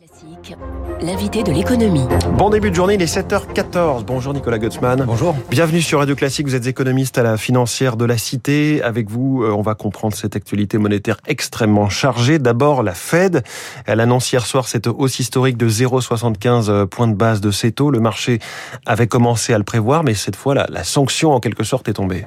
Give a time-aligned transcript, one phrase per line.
[0.00, 0.56] Classique,
[1.02, 2.06] l'invité de l'économie.
[2.38, 4.04] Bon début de journée, il est 7h14.
[4.06, 5.04] Bonjour Nicolas Gutzmann.
[5.04, 5.36] Bonjour.
[5.50, 8.82] Bienvenue sur Radio Classique, vous êtes économiste à la financière de la Cité.
[8.82, 12.38] Avec vous, euh, on va comprendre cette actualité monétaire extrêmement chargée.
[12.38, 13.42] D'abord, la Fed.
[13.84, 17.90] Elle annonce hier soir cette hausse historique de 0,75 points de base de ses taux.
[17.90, 18.38] Le marché
[18.86, 21.94] avait commencé à le prévoir, mais cette fois, la, la sanction en quelque sorte est
[21.94, 22.24] tombée.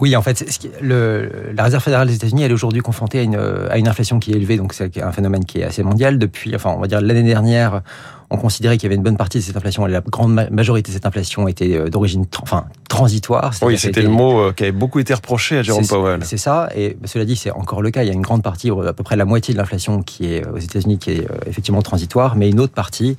[0.00, 0.44] Oui, en fait,
[0.80, 3.36] le, la Réserve fédérale des États-Unis, elle est aujourd'hui confrontée à une,
[3.70, 6.18] à une inflation qui est élevée, donc c'est un phénomène qui est assez mondial.
[6.18, 7.82] Depuis, enfin, on va dire l'année dernière,
[8.30, 10.90] on considérait qu'il y avait une bonne partie de cette inflation, et la grande majorité
[10.90, 13.52] de cette inflation était euh, d'origine, enfin, transitoire.
[13.62, 16.20] Oui, c'était le mot euh, qui avait beaucoup été reproché à Jérôme Powell.
[16.24, 18.02] C'est ça, et cela dit, c'est encore le cas.
[18.02, 20.46] Il y a une grande partie, à peu près la moitié de l'inflation qui est
[20.46, 23.16] aux États-Unis, qui est euh, effectivement transitoire, mais une autre partie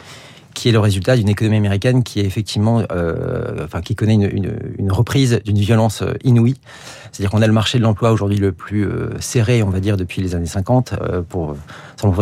[0.61, 4.29] qui est le résultat d'une économie américaine qui est effectivement, euh, enfin, qui connaît une,
[4.31, 6.55] une, une reprise d'une violence inouïe.
[7.11, 9.97] C'est-à-dire qu'on a le marché de l'emploi aujourd'hui le plus euh, serré, on va dire,
[9.97, 10.93] depuis les années 50.
[11.01, 11.55] Euh, pour,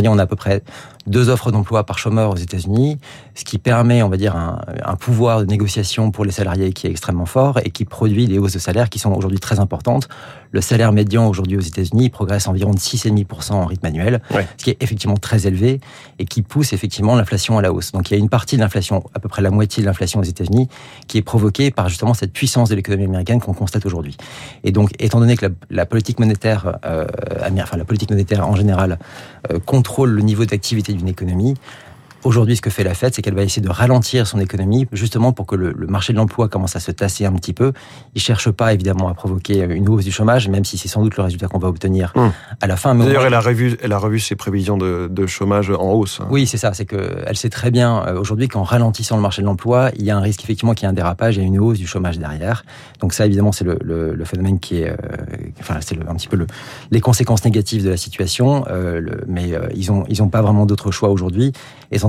[0.02, 0.64] dire, on a à peu près
[1.10, 2.98] deux offres d'emploi par chômeur aux États-Unis,
[3.36, 6.88] ce qui permet, on va dire, un, un, pouvoir de négociation pour les salariés qui
[6.88, 10.08] est extrêmement fort et qui produit des hausses de salaire qui sont aujourd'hui très importantes.
[10.52, 14.48] Le salaire médian aujourd'hui aux États-Unis progresse environ de 6,5% en rythme annuel, ouais.
[14.58, 15.80] ce qui est effectivement très élevé
[16.18, 17.92] et qui pousse effectivement l'inflation à la hausse.
[17.92, 20.20] Donc il y a une partie de l'inflation, à peu près la moitié de l'inflation
[20.20, 20.68] aux États-Unis,
[21.08, 24.18] qui est provoquée par justement cette puissance de l'économie américaine qu'on constate aujourd'hui.
[24.64, 27.06] Et donc, étant donné que la, la politique monétaire, euh,
[27.62, 29.00] enfin la politique monétaire en général,
[29.52, 31.56] euh, contrôle le niveau d'activité d'une économie,
[32.24, 35.32] Aujourd'hui, ce que fait la Fed, c'est qu'elle va essayer de ralentir son économie, justement
[35.32, 37.72] pour que le, le marché de l'emploi commence à se tasser un petit peu.
[38.16, 41.16] Il cherche pas évidemment à provoquer une hausse du chômage, même si c'est sans doute
[41.18, 42.28] le résultat qu'on va obtenir mmh.
[42.62, 42.96] à la fin.
[42.96, 46.20] D'ailleurs, elle a revu, elle a revu ses prévisions de, de chômage en hausse.
[46.30, 46.74] Oui, c'est ça.
[46.74, 50.04] C'est que elle sait très bien euh, aujourd'hui qu'en ralentissant le marché de l'emploi, il
[50.04, 52.20] y a un risque effectivement qu'il y ait un dérapage et une hausse du chômage
[52.20, 52.64] derrière.
[53.00, 54.96] Donc ça, évidemment, c'est le, le, le, phénomène qui est, euh,
[55.60, 56.48] enfin, c'est un petit peu le,
[56.92, 58.66] les conséquences négatives de la situation.
[58.70, 61.54] Euh, mais euh, ils ont, ils ont pas vraiment d'autre choix aujourd'hui,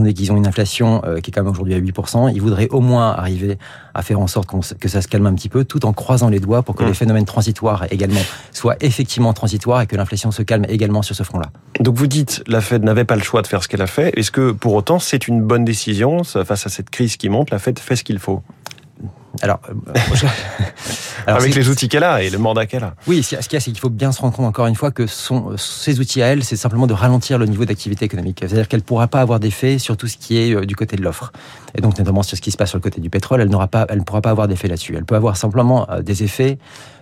[0.01, 2.69] donné qu'ils ont une inflation euh, qui est quand même aujourd'hui à 8%, ils voudraient
[2.71, 3.59] au moins arriver
[3.95, 4.49] à faire en sorte
[4.79, 6.89] que ça se calme un petit peu, tout en croisant les doigts pour que mmh.
[6.89, 8.21] les phénomènes transitoires également
[8.53, 11.51] soient effectivement transitoires et que l'inflation se calme également sur ce front-là.
[11.81, 14.13] Donc vous dites, la Fed n'avait pas le choix de faire ce qu'elle a fait.
[14.19, 17.59] Est-ce que pour autant c'est une bonne décision face à cette crise qui monte La
[17.59, 18.43] Fed fait ce qu'il faut?
[19.43, 19.61] Alors,
[20.15, 20.27] je...
[21.27, 22.95] Alors avec les outils qu'elle a et le mandat qu'elle a.
[23.07, 24.91] Oui, ce qu'il y a, c'est qu'il faut bien se rendre compte encore une fois
[24.91, 28.39] que son, ces outils à elle, c'est simplement de ralentir le niveau d'activité économique.
[28.41, 31.03] C'est-à-dire qu'elle ne pourra pas avoir d'effet sur tout ce qui est du côté de
[31.03, 31.33] l'offre.
[31.75, 33.69] Et donc notamment sur ce qui se passe sur le côté du pétrole, elle n'aura
[33.69, 34.95] pas, elle ne pourra pas avoir d'effet là-dessus.
[34.97, 36.59] Elle peut avoir simplement des effets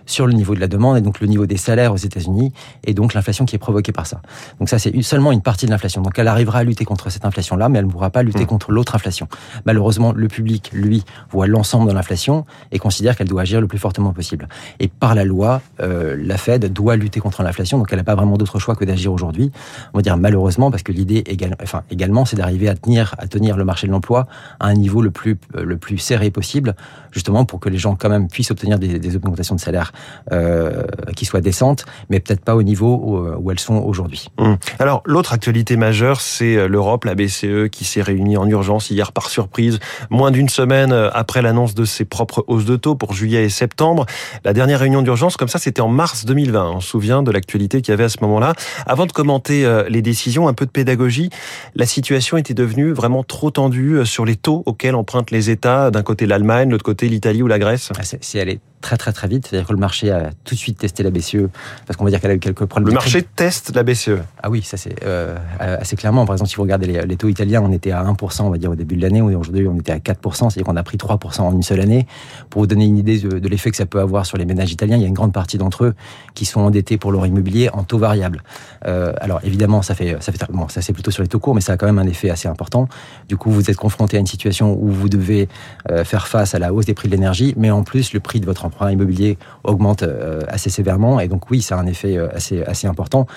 [0.09, 2.51] sur le niveau de la demande et donc le niveau des salaires aux États-Unis
[2.83, 4.21] et donc l'inflation qui est provoquée par ça.
[4.59, 6.01] Donc ça c'est seulement une partie de l'inflation.
[6.01, 8.47] Donc elle arrivera à lutter contre cette inflation-là, mais elle ne pourra pas lutter mmh.
[8.47, 9.27] contre l'autre inflation.
[9.65, 13.77] Malheureusement, le public, lui, voit l'ensemble de l'inflation et considère qu'elle doit agir le plus
[13.77, 14.47] fortement possible.
[14.79, 18.15] Et par la loi, euh, la Fed doit lutter contre l'inflation, donc elle n'a pas
[18.15, 19.51] vraiment d'autre choix que d'agir aujourd'hui.
[19.93, 21.23] On va dire malheureusement parce que l'idée
[21.61, 24.27] enfin, également, c'est d'arriver à tenir, à tenir le marché de l'emploi
[24.59, 26.75] à un niveau le plus le plus serré possible,
[27.11, 29.91] justement pour que les gens quand même puissent obtenir des, augmentations de salaire
[30.31, 30.83] euh,
[31.15, 34.29] qui soient décentes, mais peut-être pas au niveau où, où elles sont aujourd'hui.
[34.37, 34.53] Mmh.
[34.79, 39.29] Alors l'autre actualité majeure, c'est l'Europe, la BCE, qui s'est réunie en urgence hier par
[39.29, 43.49] surprise, moins d'une semaine après l'annonce de ses propres hausses de taux pour juillet et
[43.49, 43.98] septembre.
[44.43, 46.71] La dernière réunion d'urgence, comme ça, c'était en mars 2020.
[46.71, 48.53] On se souvient de l'actualité qu'il y avait à ce moment-là.
[48.85, 51.29] Avant de commenter les décisions, un peu de pédagogie.
[51.75, 55.91] La situation était devenue vraiment trop tendue sur les taux auxquels empruntent les États.
[55.91, 57.91] D'un côté l'Allemagne, de l'autre côté l'Italie ou la Grèce.
[58.21, 59.47] C'est allé très très très vite.
[59.47, 61.49] C'est-à-dire que le marché a tout de suite testé la BCE
[61.85, 62.89] parce qu'on va dire qu'elle a eu quelques problèmes.
[62.89, 64.19] Le marché teste la BCE.
[64.41, 66.25] Ah oui, ça c'est euh, assez clairement.
[66.25, 68.57] Par exemple, si vous regardez les, les, taux italiens, on était à 1%, on va
[68.57, 69.21] dire au début de l'année.
[69.21, 72.07] Aujourd'hui, on était à 4%, c'est-à-dire qu'on a pris 3% en une seule année.
[72.49, 74.71] Pour vous donner une idée de, de l'effet que ça peut avoir sur les ménages
[74.71, 75.93] italiens, il y a une grande partie d'entre eux
[76.33, 78.43] qui sont endettés pour leur immobilier en taux variable.
[78.85, 81.55] Euh, alors évidemment, ça fait ça fait bon, ça c'est plutôt sur les taux courts,
[81.55, 82.87] mais ça a quand même un effet assez important.
[83.27, 85.49] Du coup, vous êtes confronté à une situation où vous devez
[85.91, 88.39] euh, faire face à la hausse des prix de l'énergie, mais en plus le prix
[88.39, 90.03] de votre emprunt immobilier augmente
[90.47, 91.19] assez sévèrement.
[91.19, 93.27] Et donc oui, ça a un effet assez, assez important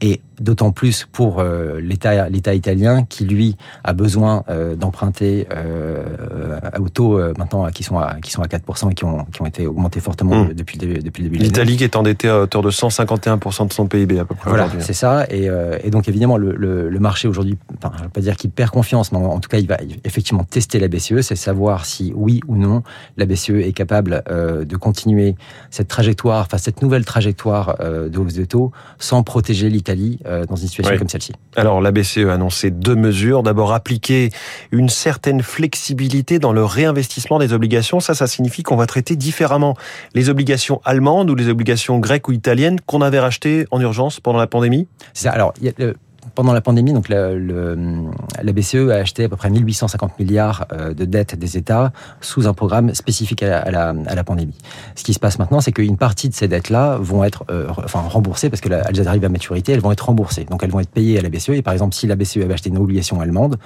[0.00, 6.58] et d'autant plus pour euh, l'État l'État italien qui lui a besoin euh, d'emprunter euh,
[6.78, 9.42] au taux euh, maintenant qui sont à qui sont à 4 et qui ont qui
[9.42, 10.54] ont été augmentés fortement mmh.
[10.54, 13.72] depuis le début depuis le début L'Italie qui est endettée à hauteur de 151% de
[13.72, 15.26] son PIB à peu près voilà c'est ça.
[15.30, 15.48] Et,
[15.84, 18.70] et, donc évidemment le, le, le marché aujourd'hui enfin je vais pas dire qu'il perd
[18.70, 22.12] confiance mais en, en, tout cas il va effectivement tester la BCE c'est savoir si
[22.16, 22.82] oui ou non
[23.18, 25.34] la BCE est capable de continuer
[25.70, 30.68] cette trajectoire enfin cette nouvelle trajectoire de hausse de taux sans protéger l'Italie dans une
[30.68, 30.98] situation oui.
[30.98, 31.32] comme celle-ci.
[31.56, 33.42] Alors la BCE a annoncé deux mesures.
[33.42, 34.30] D'abord appliquer
[34.70, 38.00] une certaine flexibilité dans le réinvestissement des obligations.
[38.00, 39.76] Ça, ça signifie qu'on va traiter différemment
[40.14, 44.38] les obligations allemandes ou les obligations grecques ou italiennes qu'on avait rachetées en urgence pendant
[44.38, 44.88] la pandémie.
[45.14, 45.32] C'est ça.
[45.32, 45.94] Alors y a le
[46.34, 50.94] pendant la pandémie, donc la, la, BCE a acheté à peu près 1850 milliards euh,
[50.94, 54.56] de dettes des États sous un programme spécifique à la, à la, pandémie.
[54.94, 58.00] Ce qui se passe maintenant, c'est qu'une partie de ces dettes-là vont être euh, enfin,
[58.00, 60.44] remboursées parce qu'elles arrivent à maturité, elles vont être remboursées.
[60.44, 61.50] Donc elles vont être payées à la BCE.
[61.50, 63.58] Et par exemple, si la BCE avait acheté une obligation allemande,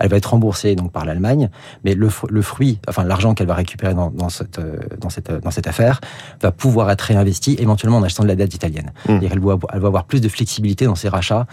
[0.00, 1.48] elle va être remboursée donc par l'Allemagne,
[1.84, 5.30] mais le, le, fruit, enfin l'argent qu'elle va récupérer dans, dans, cette, euh, dans, cette,
[5.30, 6.00] dans cette affaire,
[6.40, 8.92] va pouvoir être réinvesti éventuellement en achetant de la dette italienne.
[9.08, 9.18] Mmh.
[9.30, 11.46] Elle, va, elle va avoir plus de flexibilité dans ses rachats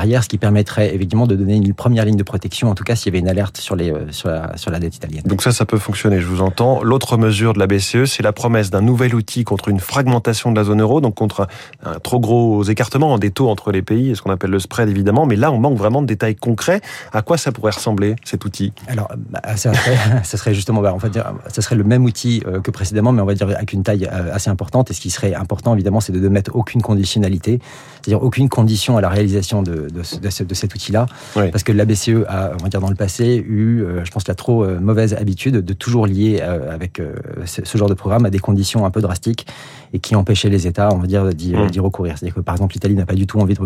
[0.00, 2.96] derrière, ce qui permettrait évidemment de donner une première ligne de protection, en tout cas
[2.96, 5.22] s'il y avait une alerte sur, les, euh, sur, la, sur la dette italienne.
[5.26, 6.82] Donc ça, ça peut fonctionner, je vous entends.
[6.82, 10.56] L'autre mesure de la BCE, c'est la promesse d'un nouvel outil contre une fragmentation de
[10.56, 11.48] la zone euro, donc contre
[11.84, 15.26] un, trop gros écartement des taux entre les pays, ce qu'on appelle le spread évidemment,
[15.26, 16.80] mais là on manque vraiment de détails concrets.
[17.12, 18.72] À quoi ça pourrait ressembler cet outil?
[18.88, 22.04] Alors, bah, ça, serait, ça serait justement, bah, on va dire, ça serait le même
[22.04, 24.90] outil euh, que précédemment, mais on va dire avec une taille euh, assez importante.
[24.90, 27.60] Et ce qui serait important, évidemment, c'est de ne mettre aucune conditionnalité,
[28.00, 31.84] c'est-à-dire aucune condition à la réalisation de, de, de, de cet outil-là, parce que la
[31.84, 34.78] BCE a, on va dire dans le passé, eu, euh, je pense, la trop euh,
[34.80, 37.00] mauvaise habitude de toujours lier euh, avec
[37.44, 39.46] ce genre de programme à des conditions un peu drastiques
[39.92, 41.80] et qui empêchaient les États, on va dire, d'y mmh.
[41.80, 42.16] recourir.
[42.16, 43.56] C'est-à-dire que par exemple, l'Italie n'a pas du tout envie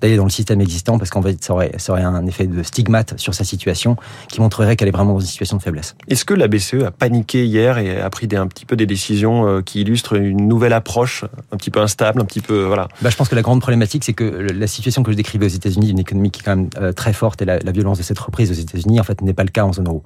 [0.00, 2.62] d'aller dans le système existant parce qu'en fait, ça aurait, ça aurait un effet de
[2.62, 3.96] stigmate sur sa situation
[4.28, 5.96] qui montrerait qu'elle est vraiment dans une situation de faiblesse.
[6.08, 8.86] Est-ce que la BCE a paniqué hier et a pris des, un petit peu des
[8.86, 12.88] décisions qui illustrent une nouvelle approche, un petit peu instable, un petit peu voilà.
[13.00, 15.56] Bah, je pense que la grande problématique, c'est que la situation que je décrivais aux
[15.56, 18.18] États-Unis, une économie qui est quand même euh, très forte et la, violence de cette
[18.18, 20.02] reprise aux États-Unis, en fait, n'est pas le cas en zone euro.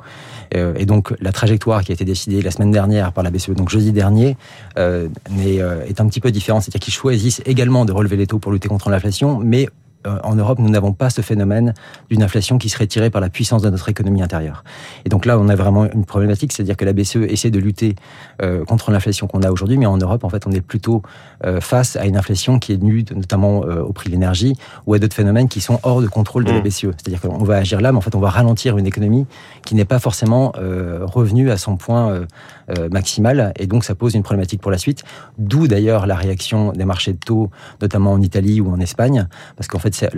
[0.55, 3.51] Euh, et donc, la trajectoire qui a été décidée la semaine dernière par la BCE,
[3.51, 4.37] donc jeudi dernier,
[4.79, 5.09] euh,
[5.45, 6.63] est, un petit peu différente.
[6.63, 10.35] C'est-à-dire qu'ils choisissent également de relever les taux pour lutter contre l'inflation, mais euh, en
[10.35, 11.75] Europe, nous n'avons pas ce phénomène
[12.11, 14.65] d'une inflation qui serait tirée par la puissance de notre économie intérieure.
[15.05, 17.95] Et donc là, on a vraiment une problématique, c'est-à-dire que la BCE essaie de lutter
[18.43, 21.03] euh, contre l'inflation qu'on a aujourd'hui, mais en Europe, en fait, on est plutôt
[21.45, 24.55] euh, face à une inflation qui est nue notamment au prix de l'énergie
[24.87, 26.63] ou à d'autres phénomènes qui sont hors de contrôle de la mmh.
[26.63, 26.81] BCE.
[26.97, 29.27] C'est-à-dire qu'on va agir là, mais en fait, on va ralentir une économie
[29.65, 32.21] qui n'est pas forcément revenue à son point
[32.91, 35.05] maximal, et donc ça pose une problématique pour la suite.
[35.39, 37.51] D'où d'ailleurs la réaction des marchés de taux,
[37.81, 39.27] notamment en Italie ou en Espagne,
[39.57, 40.15] parce qu'en fait cette,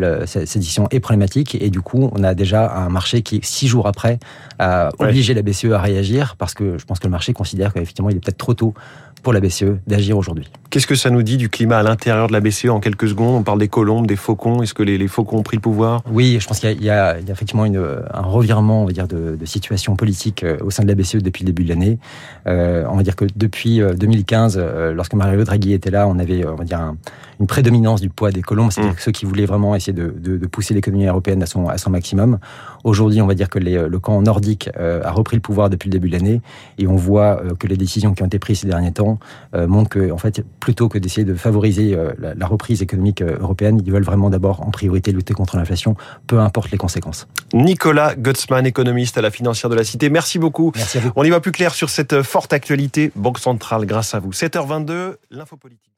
[0.59, 4.19] décision est problématique et du coup, on a déjà un marché qui, six jours après,
[4.59, 8.11] a obligé la BCE à réagir parce que je pense que le marché considère qu'effectivement,
[8.11, 8.75] il est peut-être trop tôt
[9.23, 10.51] pour la BCE d'agir aujourd'hui.
[10.75, 13.37] Qu'est-ce que ça nous dit du climat à l'intérieur de la BCE en quelques secondes?
[13.37, 14.61] On parle des colombes, des faucons.
[14.61, 16.03] Est-ce que les, faucons ont pris le pouvoir?
[16.11, 17.81] Oui, je pense qu'il y, a effectivement une,
[18.13, 21.45] un revirement, on va dire, de, situation politique euh, au sein de la BCE depuis
[21.45, 22.01] le début de l'année.
[22.49, 26.45] Euh, on va dire que depuis 2015, euh, lorsque Mario Draghi était là, on avait,
[26.45, 26.93] on va dire,
[27.39, 28.99] une prédominance du poids des colombes, c'est-à-dire mmh.
[28.99, 32.39] ceux qui voulaient vraiment essayer de, de, pousser l'économie européenne à son, à son maximum.
[32.83, 35.93] Aujourd'hui, on va dire que les, le camp nordique a repris le pouvoir depuis le
[35.93, 36.41] début de l'année
[36.79, 39.19] et on voit que les décisions qui ont été prises ces derniers temps
[39.55, 43.37] euh, montre que, en fait, plutôt que d'essayer de favoriser euh, la, reprise économique euh,
[43.39, 45.95] européenne, ils veulent vraiment d'abord, en priorité, lutter contre l'inflation,
[46.27, 47.29] peu importe les conséquences.
[47.53, 50.09] Nicolas Gutzmann, économiste à la financière de la Cité.
[50.09, 50.73] Merci beaucoup.
[50.75, 51.13] Merci à vous.
[51.17, 53.13] On y va plus clair sur cette forte actualité.
[53.15, 54.31] Banque centrale, grâce à vous.
[54.31, 55.95] 7h22, l'info politique.